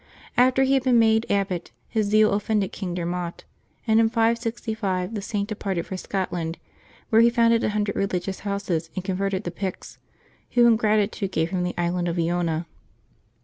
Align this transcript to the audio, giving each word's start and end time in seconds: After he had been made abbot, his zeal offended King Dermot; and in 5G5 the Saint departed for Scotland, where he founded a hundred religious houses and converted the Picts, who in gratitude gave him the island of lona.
After 0.35 0.63
he 0.63 0.73
had 0.73 0.81
been 0.83 0.97
made 0.97 1.27
abbot, 1.29 1.69
his 1.87 2.07
zeal 2.07 2.33
offended 2.33 2.71
King 2.71 2.95
Dermot; 2.95 3.43
and 3.85 3.99
in 3.99 4.09
5G5 4.09 5.13
the 5.13 5.21
Saint 5.21 5.47
departed 5.47 5.85
for 5.85 5.95
Scotland, 5.95 6.57
where 7.11 7.21
he 7.21 7.29
founded 7.29 7.63
a 7.63 7.69
hundred 7.69 7.95
religious 7.95 8.39
houses 8.39 8.89
and 8.95 9.05
converted 9.05 9.43
the 9.43 9.51
Picts, 9.51 9.99
who 10.53 10.65
in 10.65 10.75
gratitude 10.75 11.31
gave 11.31 11.51
him 11.51 11.61
the 11.63 11.75
island 11.77 12.07
of 12.07 12.17
lona. 12.17 12.65